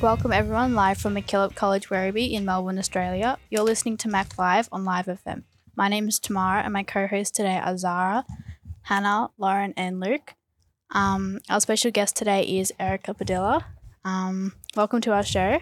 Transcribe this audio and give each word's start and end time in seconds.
Welcome 0.00 0.32
everyone 0.32 0.76
live 0.76 0.98
from 0.98 1.16
MacKillop 1.16 1.56
College 1.56 1.88
Werribee 1.88 2.30
in 2.30 2.44
Melbourne, 2.44 2.78
Australia. 2.78 3.36
You're 3.50 3.64
listening 3.64 3.96
to 3.96 4.08
Mack 4.08 4.38
Live 4.38 4.68
on 4.70 4.84
Live 4.84 5.06
FM. 5.06 5.42
My 5.74 5.88
name 5.88 6.06
is 6.06 6.20
Tamara 6.20 6.62
and 6.62 6.72
my 6.72 6.84
co-hosts 6.84 7.36
today 7.36 7.58
are 7.58 7.76
Zara, 7.76 8.24
Hannah, 8.82 9.30
Lauren 9.38 9.74
and 9.76 9.98
Luke. 9.98 10.34
Um, 10.92 11.40
our 11.50 11.60
special 11.60 11.90
guest 11.90 12.14
today 12.14 12.42
is 12.42 12.72
Erica 12.78 13.12
Padilla. 13.12 13.66
Um, 14.04 14.52
welcome 14.76 15.00
to 15.00 15.12
our 15.12 15.24
show. 15.24 15.58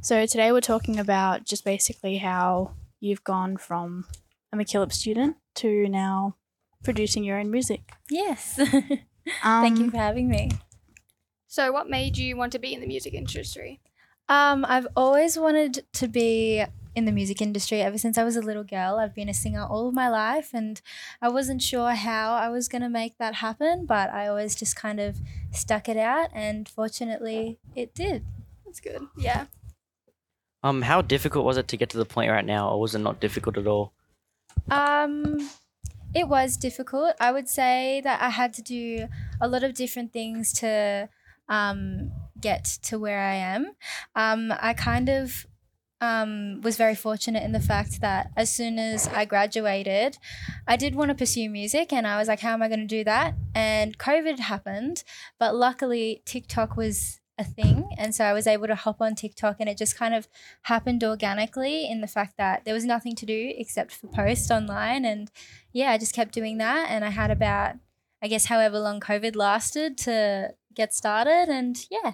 So 0.00 0.24
today 0.24 0.52
we're 0.52 0.62
talking 0.62 0.98
about 0.98 1.44
just 1.44 1.62
basically 1.62 2.16
how 2.16 2.72
you've 2.98 3.24
gone 3.24 3.58
from 3.58 4.06
a 4.54 4.56
MacKillop 4.56 4.90
student 4.90 5.36
to 5.56 5.86
now 5.86 6.36
producing 6.82 7.24
your 7.24 7.38
own 7.38 7.50
music. 7.50 7.92
Yes. 8.08 8.58
Um, 9.44 9.62
Thank 9.62 9.78
you 9.78 9.90
for 9.90 9.98
having 9.98 10.28
me. 10.28 10.50
So, 11.50 11.72
what 11.72 11.90
made 11.90 12.16
you 12.16 12.36
want 12.36 12.52
to 12.52 12.60
be 12.60 12.72
in 12.72 12.80
the 12.80 12.86
music 12.86 13.12
industry? 13.12 13.80
Um, 14.28 14.64
I've 14.68 14.86
always 14.94 15.36
wanted 15.36 15.84
to 15.94 16.06
be 16.06 16.64
in 16.94 17.06
the 17.06 17.10
music 17.10 17.42
industry 17.42 17.82
ever 17.82 17.98
since 17.98 18.16
I 18.16 18.22
was 18.22 18.36
a 18.36 18.40
little 18.40 18.62
girl. 18.62 19.00
I've 19.00 19.16
been 19.16 19.28
a 19.28 19.34
singer 19.34 19.64
all 19.64 19.88
of 19.88 19.94
my 19.94 20.08
life, 20.08 20.50
and 20.54 20.80
I 21.20 21.28
wasn't 21.28 21.60
sure 21.60 21.90
how 21.90 22.34
I 22.34 22.50
was 22.50 22.68
going 22.68 22.82
to 22.82 22.88
make 22.88 23.18
that 23.18 23.34
happen, 23.34 23.84
but 23.84 24.10
I 24.10 24.28
always 24.28 24.54
just 24.54 24.76
kind 24.76 25.00
of 25.00 25.18
stuck 25.50 25.88
it 25.88 25.96
out, 25.96 26.28
and 26.32 26.68
fortunately, 26.68 27.58
it 27.74 27.96
did. 27.96 28.24
That's 28.64 28.78
good. 28.78 29.08
Yeah. 29.18 29.46
Um, 30.62 30.82
how 30.82 31.02
difficult 31.02 31.44
was 31.44 31.56
it 31.56 31.66
to 31.66 31.76
get 31.76 31.90
to 31.90 31.98
the 31.98 32.04
point 32.04 32.30
right 32.30 32.46
now, 32.46 32.70
or 32.70 32.80
was 32.80 32.94
it 32.94 33.00
not 33.00 33.18
difficult 33.18 33.58
at 33.58 33.66
all? 33.66 33.92
Um, 34.70 35.50
it 36.14 36.28
was 36.28 36.56
difficult. 36.56 37.16
I 37.18 37.32
would 37.32 37.48
say 37.48 38.00
that 38.04 38.22
I 38.22 38.28
had 38.28 38.54
to 38.54 38.62
do 38.62 39.08
a 39.40 39.48
lot 39.48 39.64
of 39.64 39.74
different 39.74 40.12
things 40.12 40.52
to 40.60 41.08
um, 41.50 42.10
get 42.40 42.64
to 42.84 42.98
where 42.98 43.20
I 43.20 43.34
am. 43.34 43.72
Um, 44.14 44.54
I 44.58 44.72
kind 44.72 45.10
of 45.10 45.46
um, 46.00 46.62
was 46.62 46.78
very 46.78 46.94
fortunate 46.94 47.42
in 47.42 47.52
the 47.52 47.60
fact 47.60 48.00
that 48.00 48.30
as 48.36 48.50
soon 48.50 48.78
as 48.78 49.06
I 49.08 49.26
graduated, 49.26 50.16
I 50.66 50.76
did 50.76 50.94
want 50.94 51.10
to 51.10 51.14
pursue 51.14 51.50
music, 51.50 51.92
and 51.92 52.06
I 52.06 52.18
was 52.18 52.28
like, 52.28 52.40
how 52.40 52.54
am 52.54 52.62
I 52.62 52.68
going 52.68 52.80
to 52.80 52.86
do 52.86 53.04
that? 53.04 53.34
And 53.54 53.98
COVID 53.98 54.38
happened, 54.38 55.04
but 55.38 55.54
luckily, 55.54 56.22
TikTok 56.24 56.76
was 56.76 57.20
a 57.40 57.44
thing. 57.44 57.88
And 57.96 58.14
so 58.14 58.24
I 58.24 58.32
was 58.32 58.46
able 58.46 58.66
to 58.66 58.74
hop 58.74 59.00
on 59.00 59.14
TikTok 59.14 59.56
and 59.58 59.68
it 59.68 59.78
just 59.78 59.96
kind 59.96 60.14
of 60.14 60.28
happened 60.64 61.02
organically 61.02 61.88
in 61.88 62.02
the 62.02 62.06
fact 62.06 62.34
that 62.36 62.64
there 62.64 62.74
was 62.74 62.84
nothing 62.84 63.16
to 63.16 63.26
do 63.26 63.52
except 63.56 63.92
for 63.92 64.08
post 64.08 64.50
online. 64.50 65.06
And 65.06 65.30
yeah, 65.72 65.90
I 65.90 65.96
just 65.96 66.14
kept 66.14 66.34
doing 66.34 66.58
that. 66.58 66.90
And 66.90 67.02
I 67.02 67.08
had 67.08 67.30
about, 67.30 67.76
I 68.22 68.28
guess, 68.28 68.44
however 68.44 68.78
long 68.78 69.00
COVID 69.00 69.34
lasted 69.34 69.96
to 69.98 70.50
get 70.74 70.94
started. 70.94 71.48
And 71.48 71.78
yeah, 71.90 72.12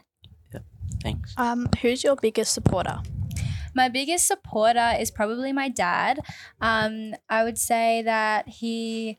Thanks. 1.03 1.35
Um, 1.37 1.69
who's 1.83 2.03
your 2.03 2.17
biggest 2.17 2.53
supporter? 2.53 3.01
my 3.77 3.89
biggest 3.91 4.27
supporter 4.27 4.95
is 4.98 5.11
probably 5.11 5.53
my 5.53 5.69
dad. 5.69 6.19
Um, 6.63 7.15
I 7.29 7.45
would 7.45 7.59
say 7.59 8.01
that 8.03 8.48
he, 8.48 9.19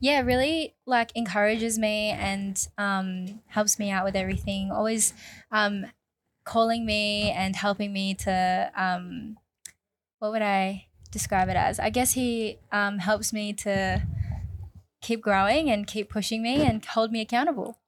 yeah, 0.00 0.20
really 0.20 0.74
like 0.84 1.12
encourages 1.14 1.78
me 1.78 2.10
and 2.10 2.66
um, 2.76 3.40
helps 3.46 3.78
me 3.78 3.90
out 3.90 4.04
with 4.04 4.16
everything. 4.16 4.72
Always 4.72 5.14
um, 5.52 5.86
calling 6.44 6.84
me 6.84 7.30
and 7.30 7.54
helping 7.54 7.92
me 7.92 8.14
to, 8.14 8.72
um, 8.76 9.38
what 10.18 10.32
would 10.32 10.42
I 10.42 10.86
describe 11.12 11.48
it 11.48 11.56
as? 11.56 11.78
I 11.78 11.90
guess 11.90 12.14
he 12.14 12.58
um, 12.72 12.98
helps 12.98 13.32
me 13.32 13.52
to 13.52 14.02
keep 15.00 15.22
growing 15.22 15.70
and 15.70 15.86
keep 15.86 16.10
pushing 16.10 16.42
me 16.42 16.62
and 16.62 16.84
hold 16.84 17.12
me 17.12 17.20
accountable. 17.20 17.78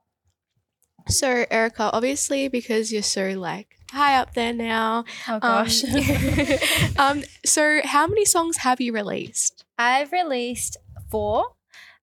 So, 1.08 1.46
Erica, 1.50 1.90
obviously, 1.92 2.48
because 2.48 2.92
you're 2.92 3.02
so 3.02 3.28
like 3.30 3.76
high 3.90 4.16
up 4.16 4.34
there 4.34 4.52
now. 4.52 5.04
Oh 5.28 5.34
um, 5.34 5.40
gosh. 5.40 5.84
um, 6.98 7.22
so, 7.44 7.80
how 7.84 8.06
many 8.06 8.24
songs 8.24 8.58
have 8.58 8.80
you 8.80 8.92
released? 8.92 9.64
I've 9.78 10.12
released 10.12 10.76
four. 11.10 11.52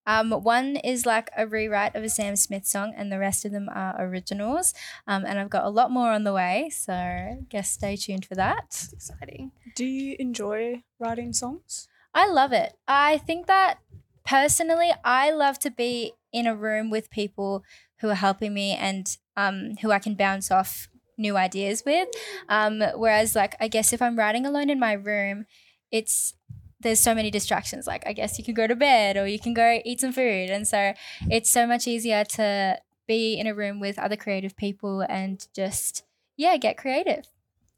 Um, 0.06 0.32
one 0.32 0.76
is 0.76 1.06
like 1.06 1.30
a 1.36 1.46
rewrite 1.46 1.94
of 1.94 2.04
a 2.04 2.08
Sam 2.08 2.36
Smith 2.36 2.66
song, 2.66 2.92
and 2.96 3.10
the 3.10 3.18
rest 3.18 3.44
of 3.44 3.52
them 3.52 3.68
are 3.72 3.96
originals. 3.98 4.74
Um, 5.06 5.24
and 5.26 5.38
I've 5.38 5.50
got 5.50 5.64
a 5.64 5.70
lot 5.70 5.90
more 5.90 6.10
on 6.10 6.24
the 6.24 6.32
way, 6.32 6.70
so 6.70 6.92
I 6.92 7.38
guess 7.48 7.70
stay 7.70 7.96
tuned 7.96 8.26
for 8.26 8.34
that. 8.34 8.64
It's 8.66 8.92
exciting. 8.92 9.52
Do 9.74 9.84
you 9.84 10.16
enjoy 10.18 10.82
writing 10.98 11.32
songs? 11.32 11.88
I 12.12 12.28
love 12.28 12.52
it. 12.52 12.76
I 12.86 13.18
think 13.18 13.46
that 13.46 13.78
personally, 14.24 14.92
I 15.04 15.30
love 15.30 15.58
to 15.60 15.70
be 15.70 16.12
in 16.34 16.46
a 16.46 16.54
room 16.54 16.90
with 16.90 17.10
people 17.10 17.64
who 18.00 18.10
are 18.10 18.14
helping 18.14 18.52
me 18.52 18.72
and 18.72 19.16
um, 19.36 19.76
who 19.80 19.90
I 19.90 19.98
can 19.98 20.14
bounce 20.14 20.50
off 20.50 20.88
new 21.16 21.36
ideas 21.36 21.84
with. 21.86 22.08
Um, 22.48 22.82
whereas, 22.96 23.34
like, 23.34 23.56
I 23.60 23.68
guess 23.68 23.92
if 23.92 24.02
I'm 24.02 24.18
writing 24.18 24.44
alone 24.44 24.68
in 24.68 24.78
my 24.78 24.92
room, 24.92 25.46
it's 25.90 26.34
there's 26.80 27.00
so 27.00 27.14
many 27.14 27.30
distractions. 27.30 27.86
Like, 27.86 28.06
I 28.06 28.12
guess 28.12 28.36
you 28.38 28.44
can 28.44 28.52
go 28.52 28.66
to 28.66 28.76
bed 28.76 29.16
or 29.16 29.26
you 29.26 29.38
can 29.38 29.54
go 29.54 29.80
eat 29.84 30.00
some 30.00 30.12
food. 30.12 30.50
And 30.50 30.68
so 30.68 30.92
it's 31.30 31.50
so 31.50 31.66
much 31.66 31.86
easier 31.86 32.24
to 32.24 32.78
be 33.06 33.38
in 33.38 33.46
a 33.46 33.54
room 33.54 33.80
with 33.80 33.98
other 33.98 34.16
creative 34.16 34.56
people 34.56 35.00
and 35.00 35.46
just, 35.54 36.02
yeah, 36.36 36.56
get 36.58 36.76
creative. 36.76 37.26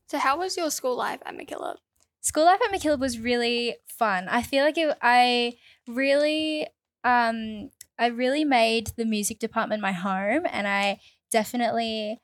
So, 0.08 0.18
how 0.18 0.38
was 0.38 0.56
your 0.56 0.70
school 0.70 0.96
life 0.96 1.20
at 1.24 1.36
MacKillop? 1.36 1.76
School 2.20 2.44
life 2.44 2.60
at 2.64 2.72
MacKillop 2.72 2.98
was 2.98 3.20
really 3.20 3.76
fun. 3.86 4.26
I 4.28 4.42
feel 4.42 4.64
like 4.64 4.78
it, 4.78 4.96
I 5.00 5.54
really, 5.86 6.66
um, 7.04 7.70
I 7.98 8.06
really 8.06 8.44
made 8.44 8.92
the 8.96 9.04
music 9.04 9.38
department 9.38 9.82
my 9.82 9.92
home, 9.92 10.42
and 10.50 10.68
I 10.68 11.00
definitely, 11.30 12.20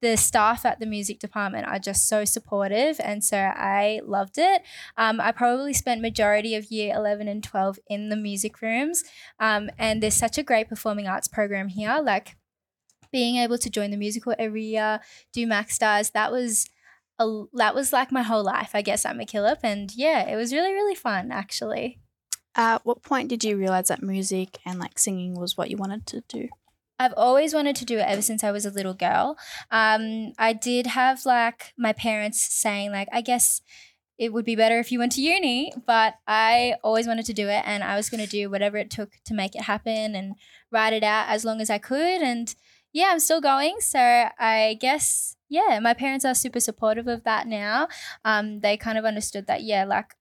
the 0.00 0.16
staff 0.16 0.64
at 0.64 0.78
the 0.78 0.86
music 0.86 1.18
department 1.18 1.66
are 1.66 1.78
just 1.78 2.06
so 2.08 2.24
supportive, 2.24 3.00
and 3.02 3.24
so 3.24 3.36
I 3.36 4.00
loved 4.04 4.38
it. 4.38 4.62
Um, 4.96 5.20
I 5.20 5.32
probably 5.32 5.74
spent 5.74 6.00
majority 6.00 6.54
of 6.54 6.70
year 6.70 6.94
eleven 6.94 7.26
and 7.26 7.42
twelve 7.42 7.78
in 7.88 8.08
the 8.08 8.16
music 8.16 8.62
rooms, 8.62 9.02
um, 9.40 9.70
and 9.78 10.02
there's 10.02 10.14
such 10.14 10.38
a 10.38 10.44
great 10.44 10.68
performing 10.68 11.08
arts 11.08 11.28
program 11.28 11.68
here. 11.68 11.98
Like 12.00 12.36
being 13.10 13.36
able 13.36 13.58
to 13.58 13.70
join 13.70 13.90
the 13.90 13.96
musical 13.96 14.34
every 14.38 14.64
year, 14.64 15.00
do 15.32 15.46
Mac 15.46 15.70
Stars, 15.70 16.10
that 16.10 16.30
was 16.30 16.66
a, 17.18 17.44
that 17.54 17.74
was 17.74 17.92
like 17.92 18.12
my 18.12 18.22
whole 18.22 18.44
life, 18.44 18.70
I 18.74 18.82
guess, 18.82 19.04
at 19.04 19.16
MacKillop. 19.16 19.60
And 19.64 19.90
yeah, 19.96 20.28
it 20.28 20.36
was 20.36 20.52
really, 20.52 20.72
really 20.72 20.94
fun, 20.94 21.32
actually. 21.32 21.98
At 22.58 22.84
what 22.84 23.04
point 23.04 23.28
did 23.28 23.44
you 23.44 23.56
realize 23.56 23.86
that 23.86 24.02
music 24.02 24.58
and 24.66 24.80
like 24.80 24.98
singing 24.98 25.34
was 25.34 25.56
what 25.56 25.70
you 25.70 25.76
wanted 25.76 26.06
to 26.06 26.22
do? 26.28 26.48
I've 26.98 27.14
always 27.16 27.54
wanted 27.54 27.76
to 27.76 27.84
do 27.84 27.98
it 27.98 28.08
ever 28.08 28.20
since 28.20 28.42
I 28.42 28.50
was 28.50 28.66
a 28.66 28.72
little 28.72 28.94
girl. 28.94 29.38
Um, 29.70 30.32
I 30.36 30.52
did 30.52 30.88
have 30.88 31.24
like 31.24 31.72
my 31.78 31.92
parents 31.92 32.40
saying, 32.52 32.90
like, 32.90 33.06
I 33.12 33.20
guess 33.20 33.60
it 34.18 34.32
would 34.32 34.44
be 34.44 34.56
better 34.56 34.80
if 34.80 34.90
you 34.90 34.98
went 34.98 35.12
to 35.12 35.22
uni, 35.22 35.72
but 35.86 36.14
I 36.26 36.74
always 36.82 37.06
wanted 37.06 37.26
to 37.26 37.32
do 37.32 37.46
it 37.46 37.62
and 37.64 37.84
I 37.84 37.94
was 37.94 38.10
going 38.10 38.24
to 38.24 38.28
do 38.28 38.50
whatever 38.50 38.76
it 38.76 38.90
took 38.90 39.12
to 39.26 39.34
make 39.34 39.54
it 39.54 39.62
happen 39.62 40.16
and 40.16 40.34
write 40.72 40.92
it 40.92 41.04
out 41.04 41.28
as 41.28 41.44
long 41.44 41.60
as 41.60 41.70
I 41.70 41.78
could. 41.78 42.20
And 42.20 42.52
yeah, 42.92 43.10
I'm 43.12 43.20
still 43.20 43.40
going. 43.40 43.76
So 43.78 44.00
I 44.00 44.76
guess, 44.80 45.36
yeah, 45.48 45.78
my 45.80 45.94
parents 45.94 46.24
are 46.24 46.34
super 46.34 46.58
supportive 46.58 47.06
of 47.06 47.22
that 47.22 47.46
now. 47.46 47.86
Um, 48.24 48.58
they 48.58 48.76
kind 48.76 48.98
of 48.98 49.04
understood 49.04 49.46
that, 49.46 49.62
yeah, 49.62 49.84
like, 49.84 50.16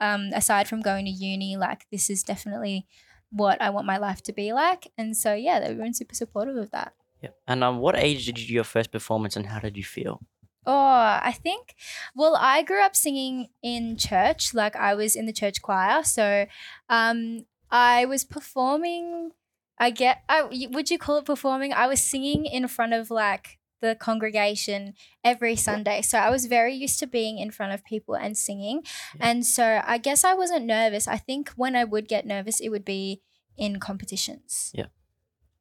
um, 0.00 0.30
aside 0.34 0.68
from 0.68 0.82
going 0.82 1.04
to 1.04 1.10
uni, 1.10 1.56
like, 1.56 1.86
this 1.90 2.10
is 2.10 2.22
definitely 2.22 2.86
what 3.30 3.60
I 3.60 3.70
want 3.70 3.86
my 3.86 3.98
life 3.98 4.22
to 4.22 4.32
be 4.32 4.52
like. 4.52 4.90
And 4.96 5.16
so, 5.16 5.34
yeah, 5.34 5.60
they've 5.60 5.76
been 5.76 5.94
super 5.94 6.14
supportive 6.14 6.56
of 6.56 6.70
that. 6.70 6.94
Yep. 7.22 7.36
And 7.46 7.64
um, 7.64 7.78
what 7.78 7.96
age 7.96 8.26
did 8.26 8.38
you 8.38 8.46
do 8.46 8.54
your 8.54 8.64
first 8.64 8.92
performance, 8.92 9.36
and 9.36 9.46
how 9.46 9.58
did 9.58 9.76
you 9.76 9.84
feel? 9.84 10.20
Oh, 10.66 11.18
I 11.22 11.32
think, 11.32 11.74
well, 12.14 12.36
I 12.38 12.62
grew 12.62 12.82
up 12.82 12.94
singing 12.94 13.48
in 13.62 13.96
church. 13.96 14.52
Like 14.52 14.76
I 14.76 14.94
was 14.94 15.16
in 15.16 15.24
the 15.24 15.32
church 15.32 15.62
choir. 15.62 16.04
So 16.04 16.46
um, 16.90 17.46
I 17.70 18.04
was 18.04 18.22
performing, 18.22 19.30
I 19.78 19.90
get, 19.90 20.22
I, 20.28 20.42
would 20.70 20.90
you 20.90 20.98
call 20.98 21.16
it 21.16 21.24
performing? 21.24 21.72
I 21.72 21.86
was 21.86 22.02
singing 22.02 22.44
in 22.44 22.68
front 22.68 22.92
of 22.92 23.10
like 23.10 23.57
the 23.80 23.94
congregation 23.94 24.94
every 25.24 25.56
Sunday. 25.56 26.02
So 26.02 26.18
I 26.18 26.30
was 26.30 26.46
very 26.46 26.74
used 26.74 26.98
to 27.00 27.06
being 27.06 27.38
in 27.38 27.50
front 27.50 27.72
of 27.72 27.84
people 27.84 28.14
and 28.14 28.36
singing. 28.36 28.82
Yeah. 29.16 29.30
And 29.30 29.46
so 29.46 29.82
I 29.84 29.98
guess 29.98 30.24
I 30.24 30.34
wasn't 30.34 30.66
nervous. 30.66 31.06
I 31.08 31.16
think 31.16 31.50
when 31.56 31.76
I 31.76 31.84
would 31.84 32.08
get 32.08 32.26
nervous, 32.26 32.60
it 32.60 32.70
would 32.70 32.84
be 32.84 33.22
in 33.56 33.80
competitions. 33.80 34.70
Yeah. 34.74 34.86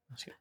That's 0.10 0.24
good. 0.24 0.34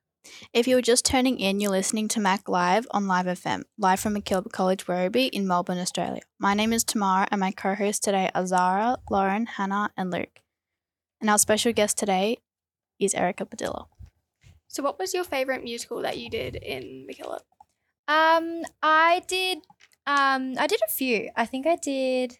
If 0.52 0.66
you 0.66 0.74
were 0.76 0.82
just 0.82 1.04
turning 1.04 1.38
in, 1.38 1.60
you're 1.60 1.70
listening 1.70 2.08
to 2.08 2.20
Mack 2.20 2.48
Live 2.48 2.86
on 2.90 3.06
Live 3.06 3.26
FM, 3.26 3.62
live 3.78 4.00
from 4.00 4.14
MacKillop 4.14 4.50
College 4.52 4.86
Werribee 4.86 5.30
in 5.30 5.46
Melbourne, 5.46 5.78
Australia. 5.78 6.22
My 6.38 6.52
name 6.52 6.72
is 6.72 6.82
Tamara, 6.82 7.28
and 7.30 7.40
my 7.40 7.52
co-hosts 7.52 8.00
today 8.00 8.30
are 8.34 8.46
Zara, 8.46 8.98
Lauren, 9.08 9.46
Hannah, 9.46 9.90
and 9.96 10.10
Luke. 10.10 10.40
And 11.20 11.30
our 11.30 11.38
special 11.38 11.72
guest 11.72 11.96
today 11.96 12.38
is 12.98 13.14
Erica 13.14 13.46
Padilla. 13.46 13.86
So, 14.68 14.82
what 14.82 14.98
was 14.98 15.14
your 15.14 15.24
favorite 15.24 15.62
musical 15.62 16.02
that 16.02 16.18
you 16.18 16.28
did 16.28 16.56
in 16.56 17.06
MacKillop? 17.08 17.40
Um, 18.08 18.62
I 18.82 19.22
did. 19.26 19.58
Um, 20.06 20.54
I 20.58 20.66
did 20.66 20.80
a 20.88 20.92
few. 20.92 21.30
I 21.36 21.46
think 21.46 21.66
I 21.66 21.76
did. 21.76 22.38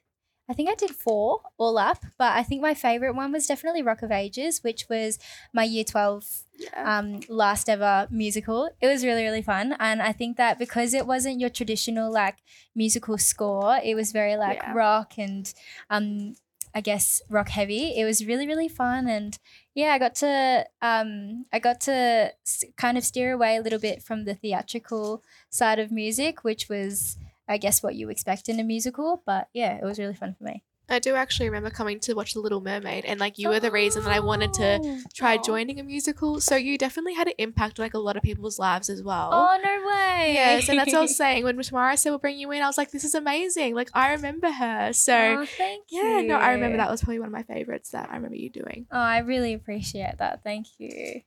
I 0.48 0.54
think 0.54 0.70
I 0.70 0.76
did 0.76 0.90
four 0.90 1.40
all 1.58 1.76
up, 1.76 2.04
but 2.18 2.32
I 2.36 2.44
think 2.44 2.62
my 2.62 2.72
favorite 2.72 3.16
one 3.16 3.32
was 3.32 3.48
definitely 3.48 3.82
Rock 3.82 4.02
of 4.02 4.12
Ages, 4.12 4.62
which 4.62 4.86
was 4.88 5.18
my 5.52 5.64
year 5.64 5.82
12 5.82 6.24
Yeah. 6.56 6.98
um, 6.98 7.20
last 7.28 7.68
ever 7.68 8.06
musical. 8.12 8.70
It 8.80 8.86
was 8.86 9.04
really, 9.04 9.24
really 9.24 9.42
fun. 9.42 9.74
And 9.80 10.00
I 10.00 10.12
think 10.12 10.36
that 10.36 10.56
because 10.56 10.94
it 10.94 11.04
wasn't 11.04 11.40
your 11.40 11.50
traditional 11.50 12.12
like 12.12 12.36
musical 12.76 13.19
score, 13.19 13.80
it 13.82 13.96
was 13.96 14.12
very 14.12 14.36
like 14.36 14.58
Yeah. 14.58 14.72
rock 14.72 15.14
and 15.19 15.52
um, 15.90 16.36
I 16.76 16.82
guess 16.82 17.23
rock 17.31 17.49
heavy. 17.49 17.99
It 17.99 18.05
was 18.05 18.26
really, 18.26 18.46
really 18.46 18.69
fun. 18.69 19.08
And 19.08 19.38
yeah, 19.75 19.94
I 19.94 19.99
got 19.99 20.14
to 20.17 20.67
um, 20.82 21.46
I 21.50 21.58
got 21.58 21.81
to 21.82 22.32
kind 22.76 22.99
of 22.99 23.05
steer 23.05 23.32
away 23.32 23.56
a 23.56 23.62
little 23.62 23.78
bit 23.78 24.02
from 24.02 24.26
the 24.26 24.34
theatrical 24.34 25.23
side 25.49 25.78
of 25.78 25.90
music, 25.90 26.44
which 26.44 26.69
was 26.69 27.17
I 27.49 27.56
guess 27.56 27.82
what 27.82 27.94
you 27.94 28.11
expect 28.11 28.50
in 28.50 28.61
a 28.61 28.62
musical. 28.62 29.23
But 29.25 29.49
yeah, 29.55 29.78
it 29.78 29.84
was 29.84 29.99
really 29.99 30.12
fun 30.12 30.34
for 30.37 30.44
me. 30.44 30.64
I 30.88 30.98
do 31.00 31.14
actually 31.16 31.48
remember 31.48 31.70
coming 31.70 31.98
to 32.00 32.14
watch 32.14 32.34
The 32.34 32.40
Little 32.40 32.60
Mermaid, 32.60 33.04
and 33.04 33.18
like 33.18 33.38
you 33.38 33.48
were 33.48 33.58
the 33.58 33.70
reason 33.72 34.04
that 34.04 34.12
I 34.12 34.20
wanted 34.20 34.52
to 34.54 34.80
Oh. 34.82 35.00
try 35.14 35.36
joining 35.36 35.80
a 35.80 35.82
musical. 35.82 36.40
So 36.40 36.54
you 36.54 36.78
definitely 36.78 37.14
had 37.14 37.26
an 37.26 37.34
impact 37.38 37.80
on 37.80 37.84
like 37.84 37.94
a 37.94 37.98
lot 37.98 38.16
of 38.16 38.22
people's 38.22 38.58
lives 38.58 38.88
as 38.88 39.02
well. 39.02 39.30
Oh 39.32 39.58
no 39.62 39.88
way! 39.88 40.32
Yes, 40.34 40.68
and 40.68 40.78
that's 40.78 40.92
what 40.92 40.98
I 40.98 41.02
was 41.02 41.16
saying. 41.24 41.42
When 41.44 41.60
Tamara 41.60 41.96
said 41.96 42.10
we'll 42.10 42.18
bring 42.20 42.38
you 42.38 42.50
in, 42.52 42.62
I 42.62 42.66
was 42.66 42.78
like, 42.78 42.90
this 42.92 43.04
is 43.04 43.14
amazing. 43.14 43.74
Like 43.74 43.90
I 43.94 44.12
remember 44.12 44.50
her. 44.50 44.92
So 44.92 45.14
Oh, 45.40 45.46
thank 45.46 45.86
yeah, 45.90 46.20
no, 46.22 46.36
I 46.36 46.52
remember 46.52 46.76
that 46.76 46.90
was 46.90 47.00
probably 47.02 47.18
one 47.18 47.28
of 47.28 47.32
my 47.32 47.42
favorites 47.42 47.90
that 47.90 48.08
I 48.10 48.14
remember 48.16 48.36
you 48.36 48.50
doing. 48.50 48.86
Oh, 48.92 48.98
I 48.98 49.18
really 49.18 49.54
appreciate 49.54 50.18
that. 50.18 50.42
Thank 50.44 50.66
you. 50.78 51.22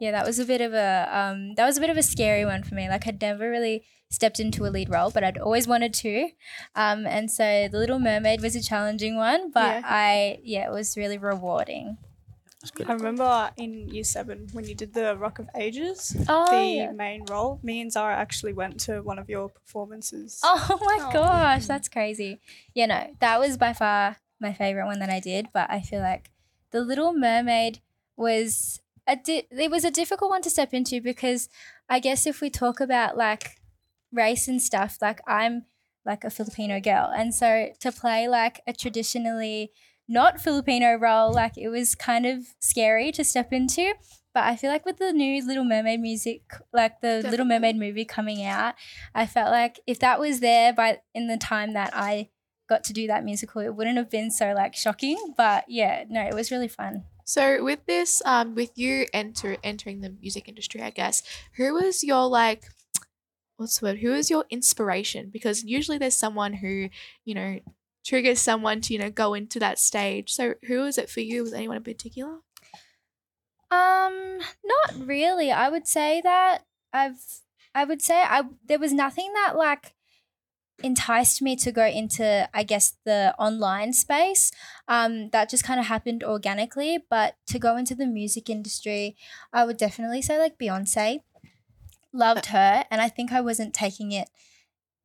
Yeah, 0.00 0.12
that 0.12 0.26
was 0.26 0.38
a 0.38 0.44
bit 0.44 0.60
of 0.60 0.72
a 0.72 1.08
um 1.12 1.54
that 1.56 1.66
was 1.66 1.76
a 1.76 1.80
bit 1.80 1.90
of 1.90 1.96
a 1.96 2.02
scary 2.02 2.44
one 2.44 2.62
for 2.64 2.74
me. 2.74 2.88
Like 2.88 3.06
I'd 3.06 3.20
never 3.20 3.50
really 3.50 3.84
stepped 4.10 4.40
into 4.40 4.66
a 4.66 4.70
lead 4.70 4.88
role, 4.90 5.10
but 5.10 5.22
I'd 5.22 5.38
always 5.38 5.68
wanted 5.68 5.92
to. 5.94 6.30
Um 6.74 7.06
and 7.06 7.30
so 7.30 7.68
The 7.70 7.78
Little 7.78 7.98
Mermaid 8.00 8.40
was 8.40 8.56
a 8.56 8.62
challenging 8.62 9.16
one, 9.16 9.50
but 9.50 9.76
Yeah. 9.76 9.82
I 9.84 10.38
yeah, 10.42 10.66
it 10.66 10.72
was 10.72 10.96
really 10.96 11.18
rewarding. 11.18 11.98
That's 12.60 12.72
good. 12.72 12.90
I 12.90 12.92
remember 12.92 13.50
in 13.56 13.88
year 13.88 14.04
seven 14.04 14.48
when 14.52 14.66
you 14.66 14.74
did 14.74 14.92
the 14.92 15.16
Rock 15.16 15.38
of 15.38 15.48
Ages, 15.54 16.14
Oh, 16.28 16.50
the 16.50 16.66
yeah. 16.66 16.92
main 16.92 17.24
role. 17.24 17.58
Me 17.62 17.80
and 17.80 17.90
Zara 17.90 18.14
actually 18.16 18.52
went 18.52 18.80
to 18.80 19.00
one 19.02 19.18
of 19.18 19.28
your 19.30 19.48
performances. 19.48 20.40
Oh 20.44 20.78
my 20.82 20.98
Oh. 21.00 21.10
gosh, 21.12 21.66
that's 21.66 21.88
crazy. 21.88 22.40
Yeah, 22.74 22.86
no, 22.86 23.00
that 23.20 23.38
was 23.40 23.56
by 23.56 23.72
far 23.72 24.16
my 24.40 24.52
favorite 24.52 24.86
one 24.86 24.98
that 25.00 25.08
I 25.10 25.20
did, 25.20 25.48
but 25.54 25.70
I 25.70 25.80
feel 25.80 26.00
like 26.00 26.30
The 26.70 26.80
Little 26.82 27.12
Mermaid 27.14 27.80
was 28.16 28.80
a 29.06 29.16
di- 29.16 29.46
it 29.50 29.70
was 29.70 29.84
a 29.84 29.90
difficult 29.90 30.30
one 30.30 30.42
to 30.42 30.50
step 30.50 30.72
into 30.72 31.00
because 31.00 31.48
I 31.88 32.00
guess 32.00 32.26
if 32.26 32.40
we 32.40 32.50
talk 32.50 32.80
about 32.80 33.16
like 33.16 33.60
race 34.12 34.48
and 34.48 34.60
stuff, 34.60 34.98
like 35.00 35.20
I'm 35.26 35.66
like 36.04 36.24
a 36.24 36.30
Filipino 36.30 36.80
girl, 36.80 37.10
and 37.14 37.34
so 37.34 37.70
to 37.80 37.92
play 37.92 38.28
like 38.28 38.60
a 38.66 38.72
traditionally 38.72 39.72
not 40.08 40.40
Filipino 40.40 40.96
role, 40.96 41.32
like 41.32 41.56
it 41.56 41.68
was 41.68 41.94
kind 41.94 42.26
of 42.26 42.44
scary 42.58 43.12
to 43.12 43.24
step 43.24 43.52
into. 43.52 43.94
But 44.32 44.44
I 44.44 44.56
feel 44.56 44.70
like 44.70 44.84
with 44.84 44.98
the 44.98 45.12
new 45.12 45.44
Little 45.44 45.64
Mermaid 45.64 46.00
music, 46.00 46.42
like 46.72 47.00
the 47.00 47.20
Little 47.28 47.46
Mermaid 47.46 47.76
movie 47.76 48.04
coming 48.04 48.44
out, 48.44 48.74
I 49.14 49.26
felt 49.26 49.50
like 49.50 49.80
if 49.86 49.98
that 50.00 50.20
was 50.20 50.40
there 50.40 50.72
by 50.72 51.00
in 51.14 51.26
the 51.26 51.36
time 51.36 51.72
that 51.72 51.90
I 51.94 52.28
got 52.70 52.84
to 52.84 52.94
do 52.94 53.06
that 53.08 53.24
musical, 53.24 53.60
it 53.60 53.74
wouldn't 53.74 53.98
have 53.98 54.08
been 54.08 54.30
so 54.30 54.54
like 54.54 54.74
shocking. 54.74 55.34
But 55.36 55.64
yeah, 55.68 56.04
no, 56.08 56.22
it 56.22 56.34
was 56.34 56.50
really 56.50 56.68
fun. 56.68 57.04
So 57.26 57.62
with 57.62 57.84
this, 57.84 58.22
um, 58.24 58.54
with 58.54 58.70
you 58.78 59.06
enter 59.12 59.58
entering 59.62 60.00
the 60.00 60.16
music 60.22 60.48
industry, 60.48 60.80
I 60.80 60.90
guess, 60.90 61.22
who 61.56 61.74
was 61.74 62.02
your 62.02 62.26
like 62.26 62.64
what's 63.60 63.78
the 63.78 63.86
word? 63.86 63.98
Who 63.98 64.14
is 64.14 64.30
your 64.30 64.46
inspiration? 64.48 65.28
Because 65.30 65.62
usually 65.62 65.98
there's 65.98 66.16
someone 66.16 66.54
who, 66.54 66.88
you 67.26 67.34
know, 67.34 67.60
triggers 68.06 68.40
someone 68.40 68.80
to, 68.80 68.94
you 68.94 68.98
know, 68.98 69.10
go 69.10 69.34
into 69.34 69.58
that 69.58 69.78
stage. 69.78 70.32
So 70.32 70.54
who 70.66 70.86
is 70.86 70.96
it 70.96 71.10
for 71.10 71.20
you? 71.20 71.42
Was 71.42 71.52
anyone 71.52 71.76
in 71.76 71.82
particular? 71.82 72.38
Um, 73.70 74.38
not 74.64 75.06
really. 75.06 75.52
I 75.52 75.68
would 75.68 75.86
say 75.86 76.22
that 76.22 76.64
I've 76.92 77.20
I 77.74 77.84
would 77.84 78.02
say 78.02 78.22
I 78.22 78.44
there 78.66 78.78
was 78.78 78.92
nothing 78.92 79.32
that 79.34 79.56
like 79.56 79.94
enticed 80.82 81.42
me 81.42 81.56
to 81.56 81.72
go 81.72 81.84
into 81.84 82.48
I 82.54 82.62
guess 82.62 82.96
the 83.04 83.34
online 83.38 83.92
space. 83.92 84.52
Um 84.88 85.30
that 85.30 85.50
just 85.50 85.64
kind 85.64 85.80
of 85.80 85.86
happened 85.86 86.22
organically, 86.22 87.04
but 87.10 87.36
to 87.48 87.58
go 87.58 87.76
into 87.76 87.94
the 87.94 88.06
music 88.06 88.48
industry, 88.48 89.16
I 89.52 89.64
would 89.64 89.76
definitely 89.76 90.22
say 90.22 90.38
like 90.38 90.58
Beyonce. 90.58 91.20
Loved 92.12 92.46
her 92.56 92.84
and 92.90 93.00
I 93.00 93.08
think 93.08 93.32
I 93.32 93.40
wasn't 93.40 93.74
taking 93.74 94.12
it 94.12 94.28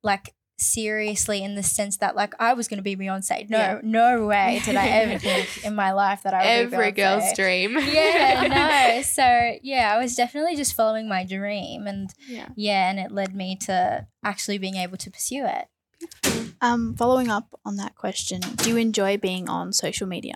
like 0.04 0.35
seriously 0.58 1.44
in 1.44 1.56
the 1.56 1.64
sense 1.64 1.98
that 1.98 2.16
like 2.16 2.34
I 2.40 2.54
was 2.54 2.68
going 2.68 2.78
to 2.78 2.84
be 2.84 2.96
Beyonce. 2.96 3.50
No, 3.50 3.58
Yeah. 3.58 3.80
no 3.84 4.26
way 4.26 4.62
did 4.64 4.76
I 4.76 4.88
ever 4.88 5.18
think 5.20 5.66
in 5.66 5.76
my 5.76 5.92
life 5.92 6.24
that 6.24 6.34
I 6.34 6.62
would 6.62 6.70
be 6.70 6.76
Every 6.76 6.92
Beyonce 6.92 6.96
girl's 6.96 7.34
dream. 7.34 7.72
yeah, 7.80 8.48
no. 8.48 9.02
So 9.04 9.58
yeah, 9.62 9.94
I 9.94 9.98
was 10.02 10.16
definitely 10.16 10.56
just 10.56 10.76
following 10.76 11.08
my 11.10 11.26
dream, 11.26 11.88
and 11.88 12.10
Yeah. 12.28 12.48
yeah, 12.56 12.90
and 12.90 13.00
it 13.00 13.12
led 13.12 13.36
me 13.36 13.56
to 13.66 14.08
actually 14.24 14.58
being 14.58 14.76
able 14.76 14.98
to 14.98 15.12
pursue 15.12 15.46
it. 15.46 15.68
Um, 16.62 16.96
following 16.96 17.30
up 17.30 17.60
on 17.66 17.76
that 17.78 17.96
question, 17.96 18.40
do 18.56 18.70
you 18.70 18.78
enjoy 18.78 19.18
being 19.18 19.50
on 19.50 19.74
social 19.74 20.08
media? 20.08 20.36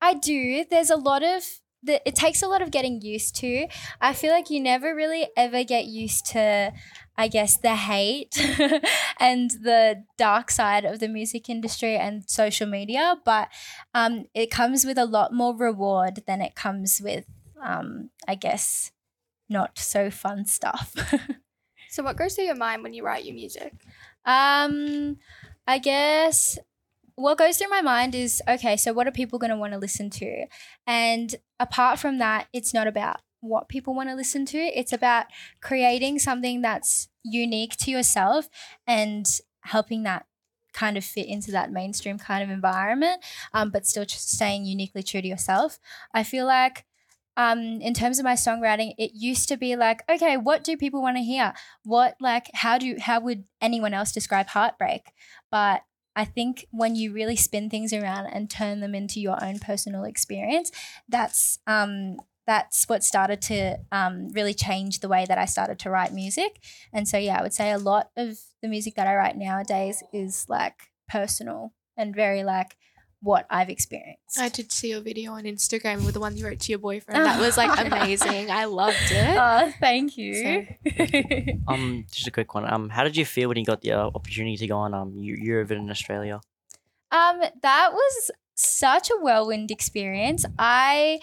I 0.00 0.14
do. 0.14 0.64
There's 0.68 0.90
a 0.90 0.96
lot 0.96 1.22
of 1.22 1.44
the, 1.82 2.06
it 2.06 2.14
takes 2.14 2.42
a 2.42 2.46
lot 2.48 2.60
of 2.62 2.70
getting 2.70 3.00
used 3.00 3.36
to. 3.36 3.66
I 4.00 4.12
feel 4.12 4.32
like 4.32 4.50
you 4.50 4.60
never 4.60 4.94
really 4.94 5.28
ever 5.36 5.64
get 5.64 5.86
used 5.86 6.26
to, 6.26 6.72
I 7.20 7.28
guess, 7.28 7.58
the 7.58 7.76
hate 7.76 8.36
and 9.20 9.50
the 9.50 10.04
dark 10.16 10.50
side 10.50 10.84
of 10.84 11.00
the 11.00 11.08
music 11.08 11.50
industry 11.50 11.96
and 11.96 12.28
social 12.28 12.66
media. 12.66 13.16
But 13.24 13.48
um, 13.94 14.24
it 14.34 14.50
comes 14.50 14.84
with 14.84 14.96
a 14.96 15.04
lot 15.04 15.32
more 15.32 15.54
reward 15.54 16.22
than 16.26 16.40
it 16.40 16.54
comes 16.54 17.00
with, 17.02 17.26
um, 17.62 18.10
I 18.26 18.36
guess, 18.36 18.92
not 19.48 19.78
so 19.78 20.10
fun 20.10 20.46
stuff. 20.46 20.94
So, 21.90 22.04
what 22.04 22.16
goes 22.16 22.36
through 22.36 22.44
your 22.44 22.54
mind 22.54 22.84
when 22.84 22.94
you 22.94 23.04
write 23.04 23.24
your 23.24 23.34
music? 23.34 23.72
Um, 24.24 25.16
I 25.66 25.78
guess 25.78 26.56
what 27.16 27.36
goes 27.36 27.58
through 27.58 27.68
my 27.68 27.82
mind 27.82 28.14
is 28.14 28.40
okay, 28.48 28.76
so 28.76 28.92
what 28.92 29.08
are 29.08 29.12
people 29.12 29.40
going 29.40 29.50
to 29.50 29.56
want 29.56 29.72
to 29.72 29.78
listen 29.78 30.08
to? 30.10 30.46
And 30.86 31.34
apart 31.58 31.98
from 31.98 32.18
that, 32.18 32.46
it's 32.52 32.72
not 32.72 32.86
about 32.86 33.20
what 33.40 33.68
people 33.68 33.94
want 33.94 34.08
to 34.08 34.14
listen 34.14 34.46
to, 34.46 34.58
it's 34.58 34.92
about 34.92 35.26
creating 35.60 36.20
something 36.20 36.62
that's 36.62 37.08
unique 37.24 37.76
to 37.76 37.90
yourself 37.90 38.48
and 38.86 39.26
helping 39.62 40.02
that 40.04 40.26
kind 40.72 40.96
of 40.96 41.04
fit 41.04 41.26
into 41.26 41.50
that 41.50 41.72
mainstream 41.72 42.18
kind 42.18 42.42
of 42.42 42.50
environment, 42.50 43.24
um, 43.52 43.70
but 43.70 43.86
still 43.86 44.04
staying 44.06 44.64
uniquely 44.64 45.02
true 45.02 45.20
to 45.20 45.28
yourself. 45.28 45.78
I 46.14 46.22
feel 46.22 46.46
like 46.46 46.84
um, 47.36 47.58
in 47.80 47.94
terms 47.94 48.18
of 48.18 48.24
my 48.24 48.34
songwriting, 48.34 48.92
it 48.98 49.12
used 49.14 49.48
to 49.48 49.56
be 49.56 49.76
like, 49.76 50.02
okay, 50.10 50.36
what 50.36 50.64
do 50.64 50.76
people 50.76 51.00
want 51.00 51.16
to 51.16 51.22
hear? 51.22 51.54
What 51.84 52.16
like 52.20 52.50
how 52.54 52.78
do 52.78 52.96
how 53.00 53.20
would 53.20 53.44
anyone 53.60 53.94
else 53.94 54.12
describe 54.12 54.48
heartbreak? 54.48 55.12
But 55.50 55.82
I 56.16 56.24
think 56.24 56.66
when 56.70 56.96
you 56.96 57.12
really 57.12 57.36
spin 57.36 57.70
things 57.70 57.92
around 57.92 58.26
and 58.26 58.50
turn 58.50 58.80
them 58.80 58.94
into 58.94 59.20
your 59.20 59.42
own 59.42 59.58
personal 59.58 60.04
experience, 60.04 60.70
that's 61.08 61.60
um, 61.66 62.16
that's 62.46 62.88
what 62.88 63.04
started 63.04 63.40
to 63.42 63.78
um, 63.92 64.28
really 64.32 64.54
change 64.54 65.00
the 65.00 65.08
way 65.08 65.24
that 65.26 65.38
I 65.38 65.44
started 65.44 65.78
to 65.80 65.90
write 65.90 66.12
music. 66.12 66.60
And 66.92 67.06
so 67.06 67.16
yeah, 67.18 67.38
I 67.38 67.42
would 67.42 67.54
say 67.54 67.70
a 67.70 67.78
lot 67.78 68.10
of 68.16 68.38
the 68.62 68.68
music 68.68 68.94
that 68.96 69.06
I 69.06 69.14
write 69.14 69.36
nowadays 69.36 70.02
is 70.12 70.46
like 70.48 70.90
personal 71.08 71.72
and 71.96 72.14
very 72.14 72.42
like 72.44 72.76
what 73.22 73.46
I've 73.50 73.68
experienced. 73.68 74.38
I 74.38 74.48
did 74.48 74.72
see 74.72 74.90
your 74.90 75.02
video 75.02 75.32
on 75.32 75.44
Instagram 75.44 76.04
with 76.06 76.14
the 76.14 76.20
one 76.20 76.36
you 76.36 76.46
wrote 76.46 76.60
to 76.60 76.72
your 76.72 76.78
boyfriend. 76.78 77.24
That 77.24 77.38
was 77.38 77.56
like 77.56 77.78
amazing. 77.86 78.50
I 78.50 78.64
loved 78.64 78.96
it. 79.10 79.36
Oh, 79.38 79.72
thank 79.78 80.16
you. 80.16 80.66
Um, 81.68 82.06
just 82.10 82.26
a 82.26 82.30
quick 82.30 82.54
one. 82.54 82.70
Um, 82.70 82.88
how 82.88 83.04
did 83.04 83.16
you 83.16 83.24
feel 83.24 83.48
when 83.48 83.56
you 83.58 83.64
got 83.64 83.82
the 83.82 83.92
uh, 83.92 84.10
opportunity 84.14 84.56
to 84.56 84.66
go 84.66 84.78
on 84.78 84.94
um 84.94 85.14
Eu- 85.16 85.36
Eurovision 85.36 85.78
in 85.82 85.90
Australia? 85.90 86.40
Um, 87.12 87.40
that 87.62 87.90
was 87.92 88.30
such 88.54 89.10
a 89.10 89.14
whirlwind 89.20 89.70
experience. 89.70 90.44
I 90.58 91.20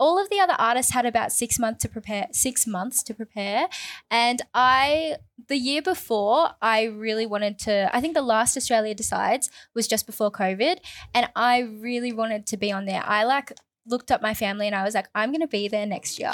all 0.00 0.18
of 0.18 0.30
the 0.30 0.40
other 0.40 0.54
artists 0.58 0.92
had 0.92 1.04
about 1.04 1.30
six 1.30 1.58
months 1.58 1.82
to 1.82 1.88
prepare 1.88 2.26
six 2.32 2.66
months 2.66 3.02
to 3.04 3.14
prepare. 3.14 3.68
And 4.10 4.40
I 4.54 5.16
the 5.48 5.58
year 5.58 5.82
before 5.82 6.50
I 6.62 6.84
really 6.84 7.26
wanted 7.26 7.58
to 7.60 7.94
I 7.94 8.00
think 8.00 8.14
the 8.14 8.22
last 8.22 8.56
Australia 8.56 8.94
Decides 8.94 9.50
was 9.74 9.86
just 9.86 10.06
before 10.06 10.32
COVID. 10.32 10.78
And 11.14 11.28
I 11.36 11.60
really 11.60 12.12
wanted 12.12 12.46
to 12.46 12.56
be 12.56 12.72
on 12.72 12.86
there. 12.86 13.02
I 13.04 13.24
like 13.24 13.52
looked 13.86 14.10
up 14.10 14.22
my 14.22 14.34
family 14.34 14.66
and 14.66 14.74
I 14.74 14.84
was 14.84 14.94
like, 14.94 15.08
I'm 15.14 15.32
gonna 15.32 15.46
be 15.46 15.68
there 15.68 15.84
next 15.84 16.18
year. 16.18 16.32